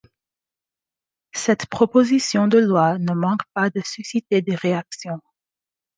Cette 1.35 1.67
proposition 1.67 2.47
de 2.47 2.57
loi 2.57 2.97
ne 2.97 3.13
manque 3.13 3.45
pas 3.53 3.69
de 3.69 3.81
susciter 3.85 4.41
des 4.41 4.55
réactions. 4.55 5.21